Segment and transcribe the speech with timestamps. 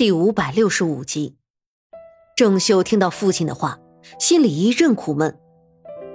[0.00, 1.36] 第五百六十五集，
[2.34, 3.78] 郑秀听到父亲的话，
[4.18, 5.38] 心里一阵苦闷，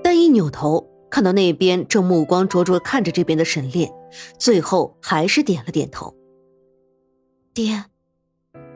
[0.04, 3.94] 但一扭头看到那边正目光灼灼看着这边的沈炼，
[4.40, 6.16] 最后还是点了点头。
[7.54, 7.86] 爹，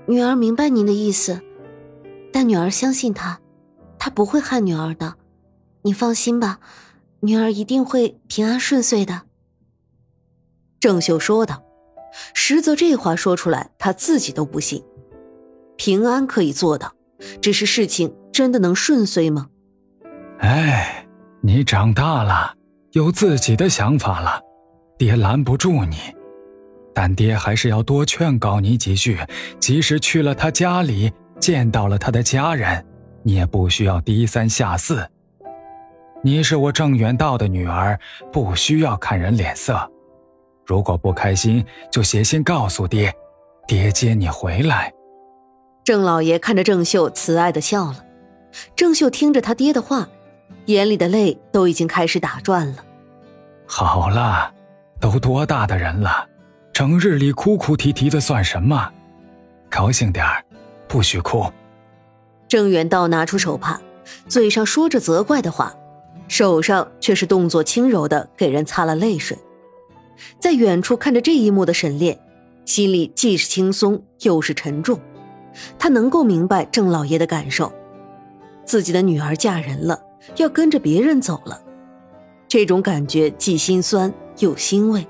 [0.05, 1.41] 女儿明白您的意思，
[2.31, 3.41] 但女儿相信他，
[3.97, 5.15] 他不会害女儿的，
[5.81, 6.59] 你放心吧，
[7.21, 9.23] 女儿一定会平安顺遂的。
[10.79, 11.63] 郑秀说道，
[12.35, 14.83] 实则这话说出来，他自己都不信。
[15.79, 16.91] 平安可以做到，
[17.41, 19.47] 只是事情真的能顺遂吗？
[20.39, 21.07] 哎，
[21.41, 22.53] 你长大了，
[22.91, 24.41] 有自己的想法了，
[24.97, 25.95] 爹拦不住你，
[26.93, 29.17] 但爹还是要多劝告你几句。
[29.57, 31.09] 即使去了他家里，
[31.39, 32.85] 见到了他的家人，
[33.23, 35.07] 你也不需要低三下四。
[36.21, 37.97] 你是我郑远道的女儿，
[38.33, 39.89] 不需要看人脸色。
[40.65, 43.13] 如果不开心，就写信告诉爹，
[43.65, 44.91] 爹接你回来。
[45.89, 48.05] 郑老爷看着郑秀，慈爱的笑了。
[48.75, 50.07] 郑秀听着他爹的话，
[50.67, 52.85] 眼里的泪都已经开始打转了。
[53.65, 54.53] 好了，
[55.01, 56.27] 都多大的人了，
[56.71, 58.87] 整日里哭哭啼啼的算什么？
[59.67, 60.45] 高兴点儿，
[60.87, 61.51] 不许哭。
[62.47, 63.81] 郑远道拿出手帕，
[64.27, 65.73] 嘴上说着责怪的话，
[66.27, 69.35] 手上却是动作轻柔的给人擦了泪水。
[70.39, 72.19] 在远处看着这一幕的沈炼，
[72.63, 74.99] 心里既是轻松又是沉重。
[75.77, 77.71] 他能够明白郑老爷的感受，
[78.65, 80.01] 自己的女儿嫁人了，
[80.37, 81.61] 要跟着别人走了，
[82.47, 85.07] 这种感觉既心酸又欣慰。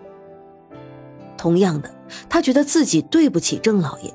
[1.37, 1.89] 同样的，
[2.27, 4.13] 他觉得自己对不起郑老爷，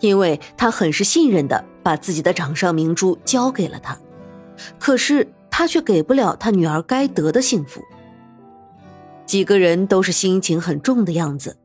[0.00, 3.98] 因为他很是信任的把自己的掌上明珠交给了他，
[4.78, 7.82] 可是他却给不了他女儿该得的幸福。
[9.26, 11.58] 几个人都是心情很重的样子。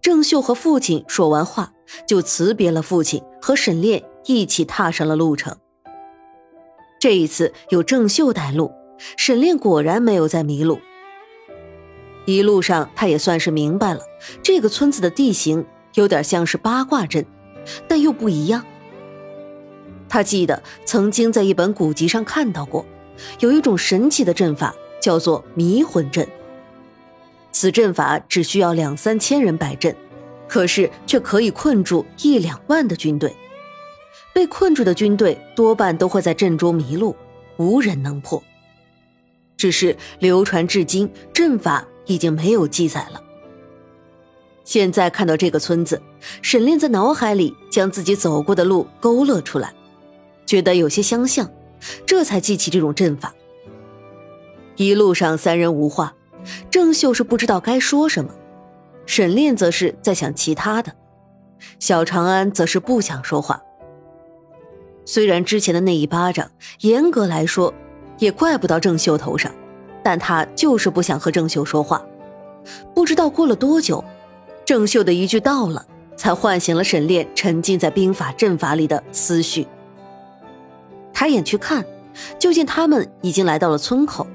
[0.00, 1.73] 郑秀和父亲说完话，
[2.06, 5.56] 就辞别了父亲，和沈炼一起踏上了路程。
[6.98, 8.72] 这一次有郑秀带路，
[9.16, 10.78] 沈炼果然没有再迷路。
[12.26, 14.00] 一路上，他也算是明白了，
[14.42, 17.26] 这个村子的地形有点像是八卦阵，
[17.86, 18.64] 但又不一样。
[20.08, 22.86] 他记得曾经在一本古籍上看到过，
[23.40, 26.26] 有一种神奇的阵法，叫做迷魂阵。
[27.52, 29.94] 此阵法只需要两三千人摆阵，
[30.48, 33.34] 可是却可以困住一两万的军队。
[34.32, 37.14] 被困住的军队多半都会在阵中迷路，
[37.56, 38.42] 无人能破。
[39.56, 43.22] 只是流传至今，阵法已经没有记载了。
[44.64, 46.02] 现在看到这个村子，
[46.42, 49.72] 沈炼在脑海里将自己走过的路勾勒出来，
[50.44, 51.48] 觉得有些相像，
[52.04, 53.32] 这才记起这种阵法。
[54.76, 56.14] 一路上三人无话。
[56.70, 58.34] 郑秀是不知道该说什么，
[59.06, 60.92] 沈炼则是在想其他的，
[61.78, 63.62] 小长安则是不想说话。
[65.04, 66.50] 虽然之前的那一巴掌，
[66.80, 67.72] 严格来说
[68.18, 69.52] 也怪不到郑秀头上，
[70.02, 72.02] 但他就是不想和郑秀说话。
[72.94, 74.02] 不知道过了多久，
[74.64, 75.84] 郑秀的一句“到了”，
[76.16, 79.66] 才唤醒了沈炼沉浸在兵法阵法里的思绪。
[81.12, 81.84] 抬眼去看，
[82.38, 84.26] 就见他们已经来到了村口。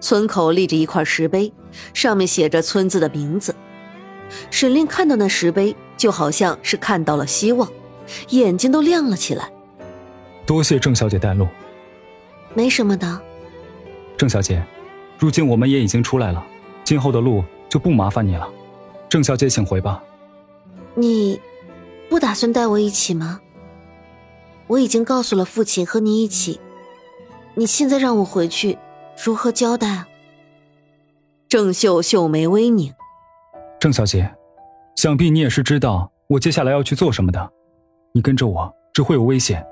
[0.00, 1.50] 村口立着一块石碑，
[1.94, 3.54] 上面写着村子的名字。
[4.50, 7.68] 沈炼看到那石碑，就好像是看到了希望，
[8.30, 9.50] 眼睛都亮了起来。
[10.46, 11.46] 多谢郑小姐带路，
[12.54, 13.20] 没什么的。
[14.16, 14.62] 郑小姐，
[15.18, 16.44] 如今我们也已经出来了，
[16.84, 18.48] 今后的路就不麻烦你了。
[19.08, 20.02] 郑小姐，请回吧。
[20.94, 21.40] 你
[22.08, 23.40] 不打算带我一起吗？
[24.66, 26.58] 我已经告诉了父亲和你一起，
[27.54, 28.78] 你现在让我回去。
[29.22, 30.06] 如何交代？
[31.52, 32.94] 郑秀秀眉微拧。
[33.78, 34.34] 郑小姐，
[34.96, 37.52] 想必你也是知道我接下来要去做什么的。
[38.14, 39.62] 你跟着我只会有危险，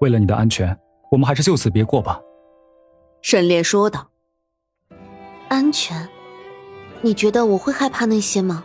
[0.00, 0.74] 为了你的安全，
[1.10, 2.18] 我们还是就此别过吧。
[3.20, 4.08] 沈炼说道。
[5.48, 6.08] 安全？
[7.02, 8.64] 你觉得我会害怕那些吗？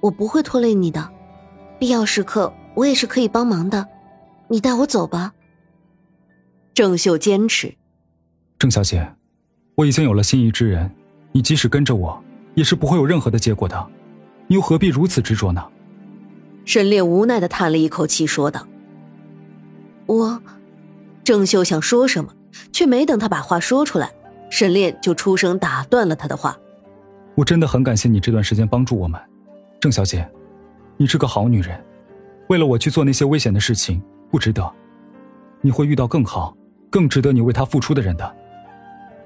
[0.00, 1.12] 我不会拖累你的，
[1.78, 3.86] 必要时刻我也是可以帮忙的。
[4.48, 5.34] 你带我走吧。
[6.72, 7.74] 郑秀坚持。
[8.58, 9.06] 郑小姐，
[9.74, 10.90] 我已经有了心仪之人，
[11.38, 12.20] 你即使跟着我，
[12.54, 13.86] 也是不会有任何的结果的，
[14.48, 15.64] 你又何必如此执着呢？
[16.64, 18.66] 沈炼无奈的叹了一口气，说道
[20.06, 20.42] ：“我……”
[21.22, 22.34] 郑秀想说什么，
[22.72, 24.10] 却没等他把话说出来，
[24.50, 26.58] 沈炼就出声打断了他的话
[27.38, 29.20] ：“我真的很感谢你这段时间帮助我们，
[29.78, 30.28] 郑小姐，
[30.96, 31.80] 你是个好女人，
[32.48, 34.68] 为了我去做那些危险的事情，不值得，
[35.60, 36.52] 你会遇到更好、
[36.90, 38.36] 更值得你为他付出的人的。”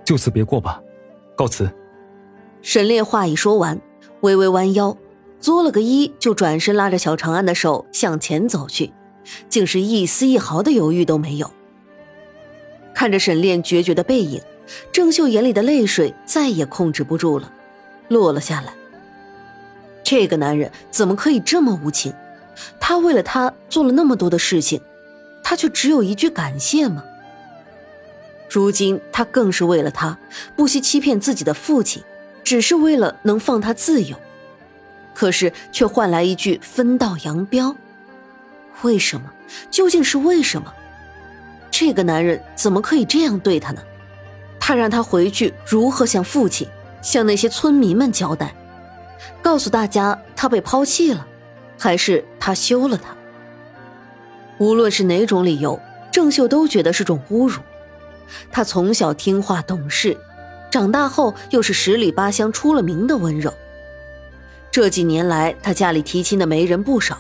[0.05, 0.79] 就此别过吧，
[1.35, 1.75] 告辞。
[2.62, 3.81] 沈炼话一说完，
[4.20, 4.97] 微微弯腰，
[5.41, 8.93] 作了个揖，就转身拉着小长安的手向前走去，
[9.49, 11.50] 竟是一丝一毫的犹豫都没有。
[12.94, 14.41] 看着沈炼决绝的背影，
[14.93, 17.53] 郑秀眼里的泪水再也控制不住了，
[18.06, 18.73] 落了下来。
[20.05, 22.12] 这个男人怎么可以这么无情？
[22.79, 24.81] 他为了他做了那么多的事情，
[25.43, 27.03] 他却只有一句感谢吗？
[28.49, 30.17] 如今他更是为了他，
[30.55, 32.03] 不惜欺骗自己的父亲，
[32.44, 34.17] 只是为了能放他自由，
[35.15, 37.75] 可是却换来一句分道扬镳。
[38.83, 39.31] 为什么？
[39.71, 40.73] 究竟是为什么？
[41.71, 43.83] 这个男人怎么可以这样对他呢？
[44.59, 46.69] 他让他回去如何向父亲、
[47.03, 48.55] 向那些村民们交代？
[49.41, 51.27] 告诉大家他被抛弃了，
[51.79, 53.15] 还是他休了他？
[54.59, 55.81] 无论是哪种理由，
[56.11, 57.61] 郑秀都觉得是种侮辱。
[58.50, 60.17] 他从小听话懂事，
[60.73, 63.53] 长大后又是十里八乡出了名的温柔。
[64.71, 67.19] 这几年来，他家里提亲的媒人不少，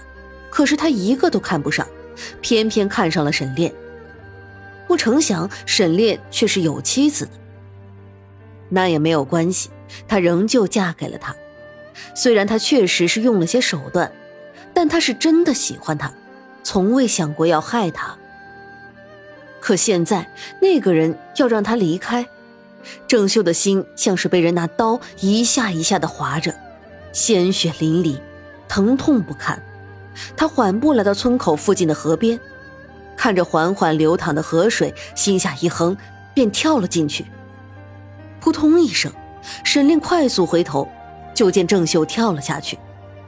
[0.48, 1.86] 可是他一个都看不上，
[2.40, 3.70] 偏偏看上了沈炼。
[4.88, 7.32] 不成想，沈炼却是有妻子的。
[8.70, 9.68] 那也没有关系，
[10.08, 11.36] 他仍旧嫁给了他。
[12.14, 14.10] 虽然他确实是用了些手段，
[14.72, 16.10] 但他是真的喜欢他，
[16.62, 18.16] 从未想过要害他。
[19.60, 22.26] 可现在那个人要让他离开，
[23.06, 26.54] 郑秀的心像是被人拿刀一下一下的划着，
[27.12, 28.18] 鲜血淋漓，
[28.68, 29.62] 疼痛不堪。
[30.36, 32.38] 他缓步来到村口附近的河边，
[33.16, 35.96] 看着缓缓流淌的河水，心下一横，
[36.34, 37.26] 便跳了进去。
[38.40, 39.10] 扑通一声，
[39.64, 40.88] 沈炼快速回头，
[41.32, 42.78] 就见郑秀跳了下去，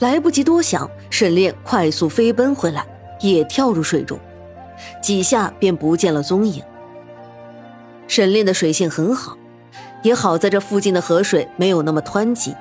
[0.01, 2.85] 来不及多想，沈炼快速飞奔回来，
[3.21, 4.19] 也跳入水中。
[5.01, 6.63] 几下便不见了踪影。
[8.07, 9.39] 沈炼的水性很好，
[10.05, 12.55] 也好在这附近的河水没有那么湍急，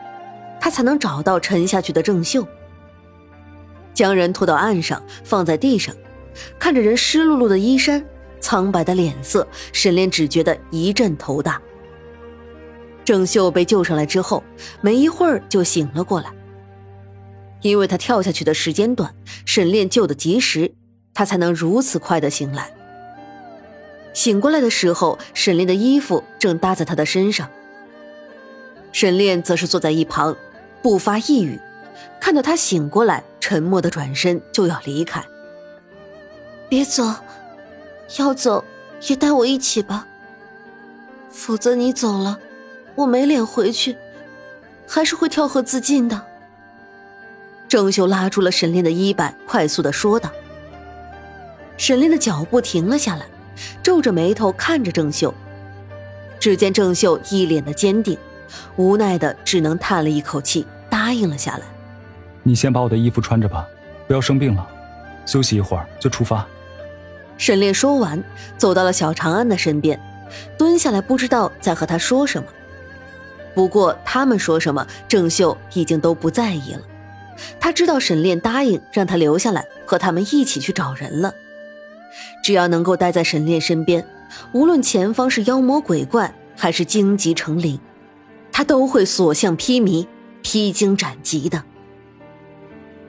[0.59, 2.47] 他才能找到沉下去的郑秀。
[3.93, 5.93] 将人拖到岸上，放在地上，
[6.57, 8.03] 看着人湿漉漉的衣衫、
[8.39, 11.61] 苍白的脸色，沈炼只觉得一阵头大。
[13.03, 14.41] 郑秀被救上来之后，
[14.79, 16.31] 没一会儿就醒了过来。
[17.61, 19.13] 因为他跳下去的时间短，
[19.45, 20.71] 沈炼救得及时。
[21.13, 22.73] 他才能如此快的醒来。
[24.13, 27.49] 醒过来的时候，沈炼的衣服正搭在他的身上。
[28.91, 30.35] 沈炼则是坐在一旁，
[30.81, 31.59] 不发一语。
[32.19, 35.23] 看到他醒过来，沉默的转身就要离开。
[36.69, 37.03] 别走，
[38.17, 38.63] 要走
[39.07, 40.07] 也带我一起吧。
[41.29, 42.39] 否则你走了，
[42.95, 43.97] 我没脸回去，
[44.87, 46.21] 还是会跳河自尽的。
[47.67, 50.31] 郑秀拉住了沈炼的衣摆，快速的说道。
[51.75, 53.25] 沈炼的脚步停了下来，
[53.81, 55.33] 皱着眉头看着郑秀。
[56.39, 58.17] 只见郑秀一脸的坚定，
[58.75, 61.61] 无奈的只能叹了一口气，答应了下来。
[62.43, 63.65] 你先把我的衣服穿着吧，
[64.07, 64.67] 不要生病了。
[65.25, 66.45] 休息一会儿就出发。
[67.37, 68.21] 沈炼说完，
[68.57, 69.97] 走到了小长安的身边，
[70.57, 72.49] 蹲下来，不知道在和他说什么。
[73.55, 76.81] 不过他们说什么，郑秀已经都不在意了。
[77.59, 81.33] 他知道沈炼答应让他留下来和他们一起去找人了。
[82.43, 84.05] 只要能够待在沈炼身边，
[84.53, 87.79] 无论前方是妖魔鬼怪还是荆棘成林，
[88.51, 90.07] 他都会所向披靡、
[90.41, 91.63] 披荆斩棘的。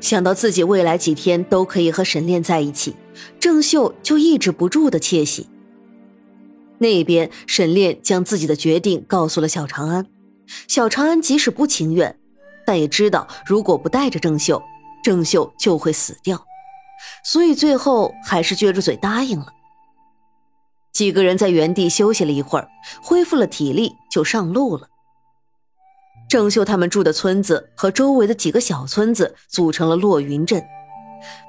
[0.00, 2.94] 想到自己未来几天都可以和沈炼在一起，
[3.40, 5.48] 郑秀就抑制不住的窃喜。
[6.78, 10.06] 那边，沈炼将自己的决定告诉了小长安，
[10.68, 12.18] 小长安即使不情愿，
[12.66, 14.62] 但也知道如果不带着郑秀，
[15.02, 16.44] 郑秀就会死掉。
[17.24, 19.46] 所以最后还是撅着嘴答应了。
[20.92, 22.68] 几个人在原地休息了一会儿，
[23.02, 24.88] 恢复了体力，就上路了。
[26.28, 30.64] 郑秀他们住的村子和周围的几个小村子组成了落云镇，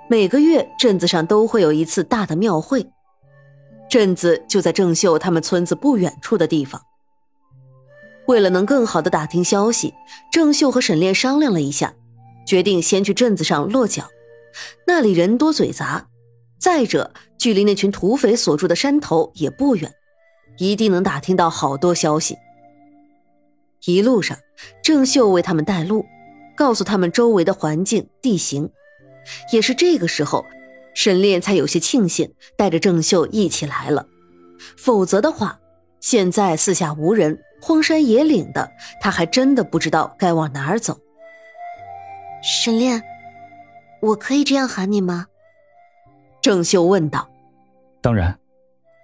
[0.09, 2.87] 每个月镇子上都会有一次大的庙会。
[3.87, 6.81] 镇子就在郑秀他们村子不远处的地方。
[8.27, 9.93] 为了能更好的打听消息，
[10.31, 11.93] 郑秀和沈炼商量了一下，
[12.47, 14.05] 决定先去镇子上落脚。
[14.87, 16.07] 那里人多嘴杂，
[16.59, 19.93] 再者，距离那群土匪所住的山头也不远，
[20.57, 22.37] 一定能打听到好多消息。
[23.85, 24.37] 一路上，
[24.81, 26.05] 郑秀为他们带路，
[26.55, 28.69] 告诉他们周围的环境地形。
[29.51, 30.45] 也是这个时候，
[30.93, 34.07] 沈炼才有些庆幸，带着郑秀一起来了。
[34.77, 35.59] 否则的话，
[35.99, 38.71] 现在四下无人，荒山野岭的，
[39.01, 40.97] 他还真的不知道该往哪儿走。
[42.41, 43.03] 沈炼。
[44.01, 45.27] 我可以这样喊你吗？
[46.41, 47.27] 郑秀问道。
[48.01, 48.37] 当然，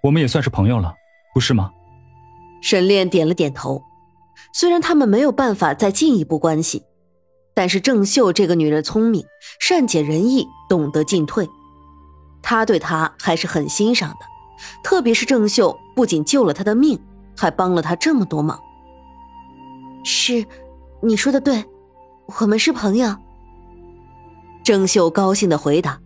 [0.04, 0.94] 我们也算是朋友了，
[1.34, 1.72] 不是吗？
[2.62, 3.82] 沈炼点了点头。
[4.54, 6.84] 虽然他们没有办法再进一步关系，
[7.54, 9.26] 但是郑秀这个女人聪明，
[9.60, 11.50] 善解人意，懂得进退，
[12.42, 14.18] 他对她还是很欣赏的。
[14.84, 17.00] 特别是郑秀不仅救了他的命，
[17.36, 18.60] 还帮了他这么多忙。
[20.04, 20.46] 是，
[21.02, 21.66] 你说的对，
[22.40, 23.16] 我们是朋友。
[24.64, 26.00] 郑秀高兴的回答，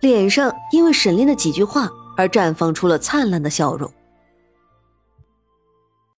[0.00, 3.90] 脸上因为沈炼的几句话而绽放出了灿烂的笑容。